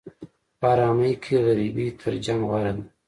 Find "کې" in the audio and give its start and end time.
1.23-1.35